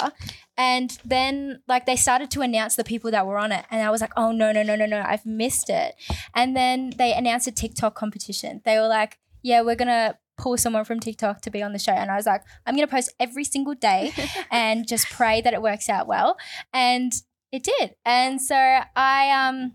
And 0.57 0.97
then 1.03 1.61
like 1.67 1.85
they 1.85 1.97
started 1.97 2.31
to 2.31 2.41
announce 2.41 2.75
the 2.75 2.85
people 2.85 3.11
that 3.11 3.27
were 3.27 3.37
on 3.37 3.51
it. 3.51 3.65
And 3.69 3.85
I 3.85 3.91
was 3.91 3.99
like, 3.99 4.13
oh 4.15 4.31
no, 4.31 4.53
no, 4.53 4.63
no, 4.63 4.77
no, 4.77 4.85
no, 4.85 5.03
I've 5.05 5.25
missed 5.25 5.69
it. 5.69 5.95
And 6.33 6.55
then 6.55 6.93
they 6.97 7.13
announced 7.13 7.47
a 7.47 7.51
TikTok 7.51 7.95
competition. 7.95 8.61
They 8.63 8.77
were 8.77 8.87
like, 8.87 9.19
yeah, 9.43 9.61
we're 9.61 9.75
going 9.75 9.87
to 9.87 10.17
pull 10.37 10.57
someone 10.57 10.85
from 10.85 10.99
TikTok 10.99 11.41
to 11.41 11.51
be 11.51 11.63
on 11.63 11.73
the 11.73 11.79
show. 11.79 11.91
And 11.91 12.11
I 12.11 12.15
was 12.15 12.25
like, 12.25 12.43
I'm 12.65 12.75
going 12.75 12.87
to 12.87 12.91
post 12.91 13.13
every 13.19 13.43
single 13.43 13.73
day 13.73 14.11
and 14.51 14.87
just 14.87 15.09
pray 15.09 15.41
that 15.41 15.53
it 15.53 15.61
works 15.61 15.89
out 15.89 16.07
well. 16.07 16.37
And 16.73 17.11
it 17.51 17.63
did. 17.63 17.95
And 18.05 18.41
so 18.41 18.55
I 18.55 19.31
um 19.31 19.73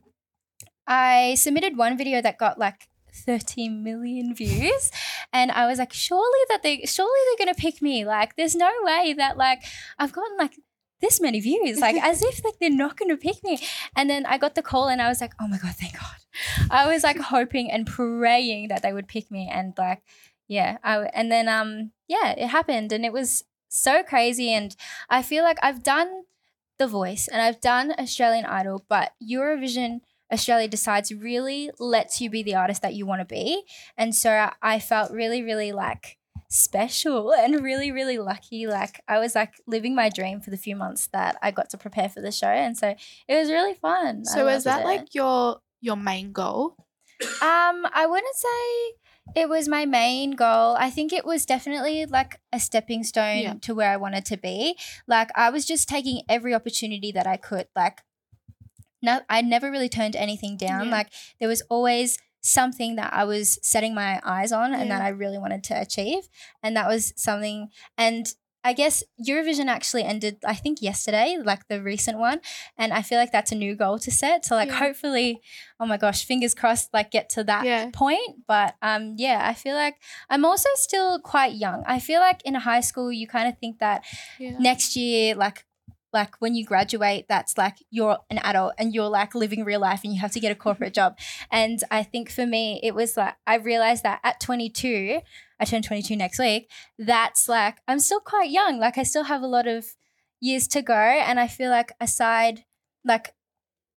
I 0.87 1.35
submitted 1.35 1.77
one 1.77 1.97
video 1.97 2.21
that 2.21 2.39
got 2.39 2.59
like 2.59 2.89
30 3.15 3.69
million 3.69 4.35
views. 4.35 4.91
And 5.33 5.51
I 5.51 5.67
was 5.67 5.79
like, 5.79 5.93
surely 5.93 6.41
that 6.49 6.63
they 6.63 6.85
surely 6.85 7.19
they're 7.29 7.47
gonna 7.47 7.55
pick 7.55 7.83
me. 7.83 8.05
Like, 8.05 8.37
there's 8.37 8.55
no 8.55 8.71
way 8.83 9.15
that 9.17 9.37
like 9.37 9.63
I've 9.99 10.13
gotten 10.13 10.37
like 10.37 10.59
this 11.01 11.21
many 11.21 11.41
views, 11.41 11.81
like 11.81 11.97
as 11.97 12.23
if 12.23 12.45
like 12.45 12.55
they're 12.61 12.71
not 12.71 12.97
gonna 12.97 13.17
pick 13.17 13.43
me. 13.43 13.59
And 13.97 14.09
then 14.09 14.27
I 14.27 14.39
got 14.39 14.55
the 14.55 14.63
call 14.63 14.89
and 14.89 15.03
I 15.03 15.09
was 15.09 15.21
like, 15.21 15.33
oh 15.41 15.49
my 15.49 15.59
god, 15.59 15.75
thank 15.75 15.95
God. 15.95 16.17
I 16.71 16.87
was 16.87 17.03
like 17.03 17.19
hoping 17.19 17.71
and 17.71 17.87
praying 17.87 18.69
that 18.69 18.83
they 18.83 18.93
would 18.93 19.09
pick 19.09 19.31
me. 19.31 19.51
And 19.53 19.75
like, 19.77 20.03
yeah, 20.49 20.79
I 20.83 21.11
and 21.15 21.31
then 21.31 21.49
um 21.49 21.93
yeah, 22.09 22.35
it 22.37 22.49
happened 22.49 22.93
and 22.93 23.05
it 23.05 23.13
was 23.13 23.45
so 23.69 24.03
crazy. 24.03 24.51
And 24.51 24.77
I 25.09 25.23
feel 25.23 25.45
like 25.45 25.59
I've 25.63 25.83
done 25.83 26.25
The 26.79 26.87
Voice 26.87 27.29
and 27.29 27.41
I've 27.41 27.61
done 27.61 27.95
Australian 27.99 28.45
Idol, 28.45 28.85
but 28.89 29.13
Eurovision 29.23 30.01
Australia 30.33 30.69
decides 30.69 31.13
really 31.13 31.71
lets 31.79 32.21
you 32.21 32.31
be 32.31 32.43
the 32.43 32.55
artist 32.55 32.83
that 32.83 32.95
you 32.95 33.05
want 33.05 33.21
to 33.21 33.27
be. 33.27 33.63
And 33.99 34.15
so 34.15 34.51
I 34.63 34.79
felt 34.79 35.13
really, 35.13 35.43
really 35.43 35.73
like 35.73 36.17
special 36.49 37.33
and 37.37 37.63
really, 37.63 37.93
really 37.93 38.19
lucky. 38.19 38.67
Like 38.67 39.01
I 39.09 39.19
was 39.19 39.35
like 39.35 39.55
living 39.67 39.95
my 39.95 40.09
dream 40.09 40.41
for 40.41 40.51
the 40.51 40.57
few 40.57 40.77
months 40.77 41.09
that 41.09 41.37
I 41.43 41.51
got 41.51 41.71
to 41.71 41.79
prepare 41.79 42.09
for 42.09 42.21
the 42.21 42.33
show. 42.33 42.47
And 42.47 42.77
so 42.77 42.95
it 43.29 43.35
was 43.35 43.51
really 43.51 43.75
fun. 43.75 44.25
So 44.25 44.49
is 44.49 44.65
that 44.65 44.83
it. 44.83 44.85
like 44.85 45.15
your 45.15 45.61
your 45.81 45.97
main 45.97 46.33
goal? 46.33 46.77
Um, 47.41 47.87
I 47.95 48.07
wouldn't 48.09 48.35
say 48.35 48.93
it 49.37 49.49
was 49.49 49.69
my 49.69 49.87
main 49.87 50.33
goal. 50.33 50.77
I 50.79 50.91
think 50.91 51.13
it 51.13 51.25
was 51.25 51.47
definitely 51.47 52.07
like 52.07 52.41
a 52.53 52.61
stepping 52.61 53.05
stone 53.05 53.39
Yeah. 53.39 53.55
to 53.63 53.75
where 53.75 53.91
I 53.91 53.97
wanted 53.97 54.25
to 54.27 54.37
be. 54.37 54.77
Like 55.07 55.31
I 55.37 55.51
was 55.51 55.65
just 55.65 55.89
taking 55.89 56.23
every 56.29 56.55
opportunity 56.55 57.13
that 57.13 57.27
I 57.27 57.37
could. 57.37 57.69
Like 57.75 58.01
no 59.01 59.21
I 59.29 59.41
never 59.43 59.71
really 59.71 59.89
turned 59.89 60.17
anything 60.17 60.57
down. 60.57 60.87
Yeah. 60.87 60.91
Like 60.93 61.13
there 61.41 61.49
was 61.49 61.63
always 61.71 62.19
something 62.45 62.97
that 62.97 63.13
I 63.13 63.25
was 63.25 63.59
setting 63.63 63.95
my 63.95 64.21
eyes 64.25 64.51
on 64.51 64.75
and 64.75 64.91
that 64.91 65.01
I 65.01 65.09
really 65.09 65.39
wanted 65.39 65.63
to 65.65 65.81
achieve. 65.81 66.29
And 66.63 66.77
that 66.77 66.89
was 66.89 67.13
something 67.17 67.69
and 67.97 68.35
I 68.65 68.73
guess 68.75 69.03
Eurovision 69.29 69.67
actually 69.67 70.05
ended, 70.05 70.37
I 70.47 70.55
think, 70.55 70.81
yesterday, 70.81 71.37
like 71.43 71.67
the 71.69 71.83
recent 71.83 72.19
one. 72.19 72.41
And 72.79 72.93
I 72.93 73.03
feel 73.03 73.19
like 73.19 73.33
that's 73.33 73.51
a 73.53 73.57
new 73.57 73.75
goal 73.75 73.99
to 74.01 74.11
set. 74.11 74.45
So, 74.45 74.55
like, 74.55 74.69
Yeah. 74.69 74.79
hopefully, 74.79 75.41
oh 75.81 75.87
my 75.87 75.97
gosh, 75.97 76.25
fingers 76.25 76.55
crossed, 76.55 76.93
like, 76.95 77.11
get 77.11 77.29
to 77.31 77.45
that 77.45 77.65
Yeah. 77.65 77.91
point. 77.93 78.47
But 78.47 78.77
um, 78.83 79.15
yeah, 79.19 79.41
I 79.45 79.55
feel 79.55 79.75
like 79.75 79.97
I'm 80.31 80.45
also 80.45 80.69
still 80.77 81.19
quite 81.21 81.55
young. 81.55 81.83
I 81.87 81.99
feel 81.99 82.21
like 82.21 82.41
in 82.45 82.55
high 82.55 82.81
school, 82.81 83.13
you 83.13 83.27
kind 83.27 83.49
of 83.49 83.59
think 83.59 83.79
that 83.81 84.05
Yeah. 84.39 84.57
next 84.59 84.95
year, 84.97 85.35
like, 85.35 85.65
like 86.13 86.37
when 86.41 86.55
you 86.55 86.65
graduate, 86.65 87.27
that's 87.29 87.57
like 87.57 87.79
you're 87.91 88.19
an 88.31 88.39
adult 88.39 88.75
and 88.79 88.95
you're 88.95 89.09
like 89.09 89.35
living 89.35 89.65
real 89.65 89.81
life 89.81 90.01
and 90.05 90.13
you 90.13 90.21
have 90.21 90.33
to 90.33 90.41
get 90.41 90.51
a 90.51 90.55
mm-hmm. 90.55 90.63
corporate 90.63 90.95
job. 90.95 91.19
And 91.51 91.83
I 91.91 92.03
think 92.03 92.31
for 92.31 92.47
me, 92.47 92.81
it 92.83 92.95
was 92.95 93.17
like 93.17 93.37
I 93.47 93.57
realized 93.57 94.03
that 94.03 94.21
at 94.23 94.41
22, 94.41 95.21
I 95.59 95.65
turn 95.65 95.83
22 95.83 96.17
next 96.17 96.39
week. 96.39 96.71
That's 96.99 97.49
like 97.49 97.79
I'm 97.89 97.99
still 97.99 98.21
quite 98.21 98.51
young. 98.51 98.79
Like 98.79 98.99
I 98.99 99.03
still 99.03 99.25
have 99.25 99.43
a 99.43 99.47
lot 99.47 99.67
of 99.67 99.87
years 100.41 100.67
to 100.69 100.83
go, 100.83 100.95
and 100.95 101.41
I 101.41 101.47
feel 101.47 101.71
like 101.71 101.93
aside 102.01 102.65
like 103.05 103.35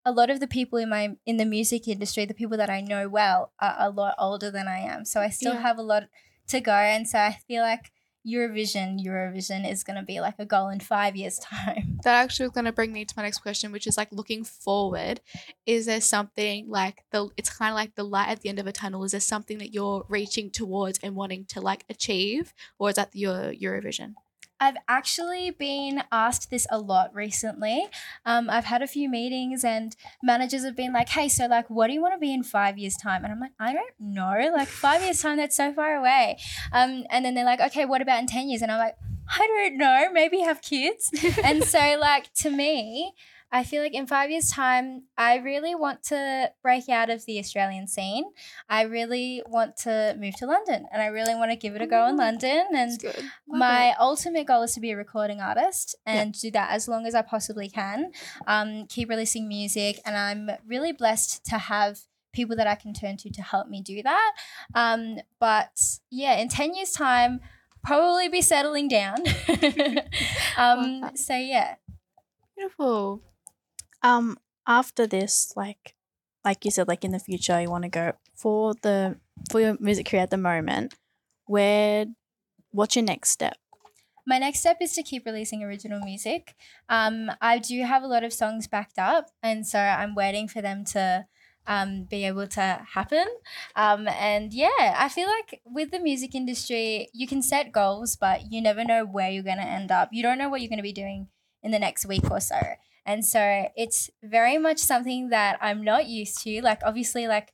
a 0.05 0.12
lot 0.12 0.29
of 0.29 0.39
the 0.39 0.48
people 0.48 0.77
in 0.77 0.89
my 0.89 1.15
in 1.25 1.38
the 1.38 1.46
music 1.46 1.88
industry, 1.88 2.25
the 2.25 2.34
people 2.34 2.58
that 2.58 2.70
I 2.70 2.82
know 2.82 3.10
well, 3.10 3.53
are 3.60 3.75
a 3.79 3.89
lot 3.89 4.15
older 4.20 4.51
than 4.51 4.67
I 4.67 4.79
am. 4.79 5.05
So 5.05 5.22
I 5.22 5.29
still 5.29 5.53
Yeah. 5.53 5.62
have 5.62 5.77
a 5.77 5.84
lot 5.84 6.10
to 6.50 6.60
go, 6.60 6.74
and 6.74 7.08
so 7.08 7.20
I 7.20 7.39
feel 7.48 7.63
like 7.63 7.91
Eurovision, 8.25 9.03
Eurovision 9.03 9.69
is 9.69 9.83
going 9.83 9.97
to 9.97 10.03
be 10.03 10.21
like 10.21 10.35
a 10.39 10.45
goal 10.45 10.69
in 10.69 10.79
five 10.79 11.15
years' 11.15 11.39
time. 11.39 11.89
That 12.03 12.15
actually 12.21 12.47
was 12.47 12.53
going 12.53 12.65
to 12.65 12.73
bring 12.73 12.91
me 12.91 13.05
to 13.05 13.13
my 13.15 13.23
next 13.23 13.39
question, 13.39 13.71
which 13.71 13.87
is 13.87 13.95
like 13.95 14.11
looking 14.11 14.43
forward. 14.43 15.21
Is 15.65 15.85
there 15.85 16.01
something 16.01 16.69
like 16.69 17.05
the? 17.11 17.29
It's 17.37 17.49
kind 17.49 17.71
of 17.71 17.75
like 17.75 17.95
the 17.95 18.03
light 18.03 18.27
at 18.27 18.41
the 18.41 18.49
end 18.49 18.59
of 18.59 18.67
a 18.67 18.73
tunnel. 18.73 19.05
Is 19.05 19.11
there 19.11 19.21
something 19.21 19.57
that 19.59 19.73
you're 19.73 20.05
reaching 20.09 20.51
towards 20.51 20.99
and 20.99 21.15
wanting 21.15 21.45
to 21.45 21.61
like 21.61 21.85
achieve, 21.89 22.53
or 22.77 22.89
is 22.89 22.95
that 22.95 23.15
your 23.15 23.53
Eurovision? 23.53 24.15
I've 24.63 24.77
actually 24.88 25.51
been 25.51 26.03
asked 26.10 26.50
this 26.50 26.65
a 26.70 26.79
lot 26.79 27.13
recently. 27.13 27.88
Um, 28.25 28.50
I've 28.50 28.63
had 28.63 28.82
a 28.82 28.88
few 28.88 29.10
meetings 29.10 29.65
and 29.65 29.93
managers 30.24 30.63
have 30.63 30.77
been 30.77 30.93
like, 30.93 31.10
hey, 31.10 31.27
so 31.27 31.48
like, 31.48 31.70
what 31.70 31.88
do 31.88 31.93
you 31.93 32.01
want 32.01 32.13
to 32.13 32.17
be 32.17 32.34
in 32.34 32.43
five 32.43 32.77
years' 32.77 32.96
time? 32.96 33.25
And 33.25 33.34
I'm 33.34 33.41
like, 33.41 33.51
I 33.60 33.74
don't 33.74 33.93
know. 34.00 34.51
Like, 34.55 34.70
five 34.70 35.01
years' 35.03 35.22
time, 35.22 35.36
that's 35.36 35.58
so 35.58 35.74
far 35.74 35.98
away. 35.98 36.38
Um, 36.72 37.03
and 37.10 37.25
then 37.25 37.34
they're 37.34 37.43
like, 37.43 37.60
okay, 37.60 37.84
what 37.84 38.01
about 38.01 38.20
in 38.20 38.27
10 38.27 38.48
years? 38.48 38.62
And 38.62 38.72
I'm 38.72 38.79
like, 38.79 38.96
I 39.27 39.46
don't 39.46 39.77
know. 39.77 40.10
Maybe 40.13 40.39
have 40.39 40.62
kids. 40.62 41.12
and 41.43 41.65
so, 41.65 41.98
like, 42.00 42.34
to 42.36 42.50
me, 42.50 43.13
I 43.53 43.63
feel 43.63 43.83
like 43.83 43.93
in 43.93 44.07
five 44.07 44.31
years' 44.31 44.50
time, 44.50 45.03
I 45.15 45.36
really 45.38 45.75
want 45.75 46.01
to 46.05 46.50
break 46.63 46.89
out 46.89 47.12
of 47.12 47.24
the 47.25 47.38
Australian 47.38 47.88
scene. 47.88 48.25
I 48.67 48.81
really 48.81 49.43
want 49.45 49.77
to 49.83 50.17
move 50.19 50.36
to 50.38 50.48
London 50.48 50.88
and 50.91 51.03
I 51.03 51.05
really 51.05 51.36
want 51.36 51.51
to 51.51 51.55
give 51.55 51.75
it 51.75 51.81
a 51.81 51.86
go 51.86 52.07
in 52.07 52.17
London. 52.17 52.65
And 52.74 53.00
my 53.48 53.93
ultimate 54.00 54.48
goal 54.48 54.63
is 54.63 54.74
to 54.74 54.79
be 54.79 54.89
a 54.89 54.98
recording 54.98 55.39
artist 55.39 55.95
and 56.03 56.33
do 56.33 56.50
that 56.50 56.72
as 56.72 56.88
long 56.88 57.05
as 57.05 57.13
I 57.13 57.22
possibly 57.22 57.69
can. 57.69 58.12
Um, 58.48 58.88
keep 58.88 59.07
releasing 59.07 59.48
music, 59.48 60.00
and 60.03 60.17
I'm 60.17 60.50
really 60.67 60.91
blessed 60.91 61.45
to 61.45 61.60
have 61.60 62.00
people 62.33 62.55
that 62.55 62.65
I 62.65 62.74
can 62.74 62.91
turn 62.91 63.17
to 63.17 63.29
to 63.29 63.41
help 63.43 63.67
me 63.67 63.83
do 63.83 64.01
that. 64.01 64.31
Um, 64.74 65.19
but 65.39 65.79
yeah, 66.10 66.38
in 66.38 66.50
ten 66.50 66.74
years' 66.74 66.91
time, 66.91 67.39
probably 67.83 68.29
be 68.29 68.41
settling 68.41 68.88
down. 68.88 69.17
um, 70.57 71.12
so 71.15 71.36
yeah, 71.36 71.75
beautiful. 72.57 73.22
Um, 74.03 74.38
after 74.67 75.07
this, 75.07 75.53
like, 75.55 75.95
like 76.45 76.65
you 76.65 76.72
said, 76.72 76.88
like 76.88 77.03
in 77.03 77.12
the 77.12 77.19
future, 77.19 77.60
you 77.62 77.69
want 77.69 77.83
to 77.83 77.89
go 77.89 78.13
for 78.36 78.74
the 78.81 79.17
for 79.50 79.60
your 79.60 79.77
music 79.79 80.07
career 80.07 80.24
at 80.24 80.29
the 80.29 80.38
moment. 80.38 80.93
Where, 81.45 82.05
what's 82.72 82.95
your 82.95 83.05
next 83.05 83.29
step? 83.29 83.57
my 84.25 84.38
next 84.38 84.60
step 84.60 84.77
is 84.81 84.93
to 84.93 85.03
keep 85.03 85.25
releasing 85.25 85.63
original 85.63 86.00
music. 86.00 86.55
Um, 86.89 87.31
I 87.41 87.57
do 87.57 87.83
have 87.83 88.03
a 88.03 88.07
lot 88.07 88.24
of 88.24 88.33
songs 88.33 88.67
backed 88.67 88.98
up, 88.98 89.27
and 89.41 89.67
so 89.67 89.79
I'm 89.79 90.15
waiting 90.15 90.48
for 90.48 90.62
them 90.62 90.86
to 90.86 91.25
um, 91.67 92.05
be 92.10 92.25
able 92.25 92.48
to 92.48 92.81
happen. 92.93 93.25
Um, 93.75 94.07
and 94.07 94.53
yeah, 94.53 94.95
I 94.98 95.10
feel 95.10 95.27
like 95.27 95.62
with 95.65 95.91
the 95.91 96.00
music 96.00 96.36
industry, 96.36 97.10
you 97.13 97.27
can 97.27 97.41
set 97.41 97.72
goals, 97.72 98.15
but 98.15 98.51
you 98.51 98.62
never 98.62 98.83
know 98.83 99.05
where 99.05 99.29
you're 99.29 99.43
going 99.43 99.57
to 99.57 99.63
end 99.63 99.91
up. 99.91 100.10
You 100.12 100.24
don't 100.24 100.38
know 100.38 100.50
what 100.50 100.62
you're 100.62 100.69
going 100.69 100.77
to 100.77 100.83
be 100.83 100.93
doing 100.93 101.27
in 101.62 101.72
the 101.72 101.79
next 101.79 102.05
week 102.05 102.29
or 102.29 102.39
so. 102.39 102.60
And 103.05 103.25
so 103.25 103.67
it's 103.75 104.10
very 104.24 104.57
much 104.57 104.79
something 104.79 105.29
that 105.29 105.57
I'm 105.62 105.83
not 105.83 106.07
used 106.07 106.41
to. 106.43 106.62
Like, 106.62 106.81
obviously, 106.86 107.27
like 107.27 107.53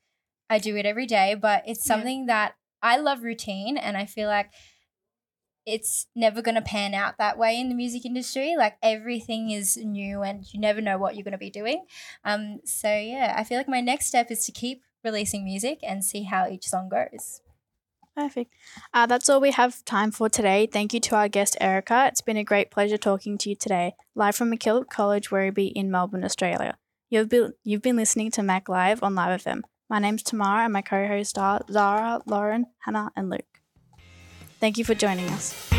I 0.49 0.59
do 0.59 0.75
it 0.75 0.85
every 0.85 1.05
day, 1.05 1.35
but 1.35 1.63
it's 1.65 1.85
Yeah. 1.87 1.95
something 1.95 2.25
that 2.27 2.55
I 2.81 2.97
love 2.97 3.23
routine, 3.23 3.77
and 3.77 3.97
I 3.97 4.05
feel 4.05 4.27
like 4.29 4.51
it's 5.65 6.07
never 6.15 6.41
going 6.41 6.55
to 6.55 6.61
pan 6.61 6.93
out 6.93 7.17
that 7.17 7.37
way 7.37 7.59
in 7.59 7.69
the 7.69 7.75
music 7.75 8.05
industry. 8.05 8.55
Like 8.57 8.77
everything 8.81 9.51
is 9.51 9.77
new 9.77 10.23
and 10.23 10.43
you 10.51 10.59
never 10.59 10.81
know 10.81 10.97
what 10.97 11.15
you're 11.15 11.23
going 11.23 11.33
to 11.33 11.37
be 11.37 11.51
doing. 11.51 11.85
Um, 12.23 12.61
so 12.65 12.87
yeah, 12.97 13.35
I 13.37 13.43
feel 13.43 13.57
like 13.57 13.67
my 13.67 13.81
next 13.81 14.07
step 14.07 14.31
is 14.31 14.45
to 14.45 14.51
keep 14.51 14.81
releasing 15.03 15.43
music 15.43 15.79
and 15.83 16.03
see 16.03 16.23
how 16.23 16.47
each 16.47 16.67
song 16.67 16.89
goes. 16.89 17.41
Perfect. 18.19 18.53
Uh, 18.93 19.05
that's 19.05 19.29
all 19.29 19.39
we 19.39 19.51
have 19.51 19.85
time 19.85 20.11
for 20.11 20.27
today. 20.27 20.67
Thank 20.69 20.93
you 20.93 20.99
to 20.99 21.15
our 21.15 21.29
guest, 21.29 21.55
Erica. 21.61 22.07
It's 22.07 22.19
been 22.19 22.35
a 22.35 22.43
great 22.43 22.69
pleasure 22.69 22.97
talking 22.97 23.37
to 23.37 23.49
you 23.49 23.55
today, 23.55 23.93
live 24.13 24.35
from 24.35 24.51
MacKillop 24.51 24.89
College, 24.89 25.29
Werribee 25.29 25.71
in 25.73 25.89
Melbourne, 25.89 26.25
Australia. 26.25 26.77
You've 27.09 27.29
been, 27.29 27.53
you've 27.63 27.81
been 27.81 27.95
listening 27.95 28.29
to 28.31 28.43
Mack 28.43 28.67
Live 28.67 29.01
on 29.03 29.15
Live 29.15 29.41
FM. 29.41 29.61
My 29.89 29.99
name's 29.99 30.23
Tamara 30.23 30.65
and 30.65 30.73
my 30.73 30.81
co 30.81 31.07
hosts 31.07 31.37
are 31.37 31.61
Zara, 31.71 32.19
Lauren, 32.25 32.65
Hannah, 32.79 33.09
and 33.15 33.29
Luke. 33.29 33.61
Thank 34.59 34.77
you 34.77 34.83
for 34.83 34.95
joining 34.95 35.29
us. 35.29 35.78